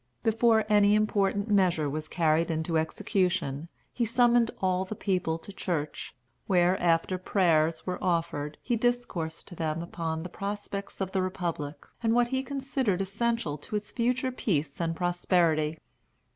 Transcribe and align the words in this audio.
Before 0.23 0.65
any 0.67 0.95
important 0.95 1.47
measure 1.47 1.87
was 1.87 2.07
carried 2.07 2.49
into 2.49 2.75
execution, 2.75 3.69
he 3.93 4.03
summoned 4.03 4.49
all 4.59 4.83
the 4.83 4.95
people 4.95 5.37
to 5.37 5.53
church, 5.53 6.15
where, 6.47 6.75
after 6.81 7.19
prayers 7.19 7.85
were 7.85 8.03
offered, 8.03 8.57
he 8.63 8.75
discoursed 8.75 9.47
to 9.49 9.55
them 9.55 9.83
upon 9.83 10.23
the 10.23 10.27
prospects 10.27 11.01
of 11.01 11.11
the 11.11 11.21
republic, 11.21 11.85
and 12.01 12.15
what 12.15 12.29
he 12.29 12.41
considered 12.41 12.99
essential 12.99 13.59
to 13.59 13.75
its 13.75 13.91
future 13.91 14.31
peace 14.31 14.81
and 14.81 14.95
prosperity. 14.95 15.77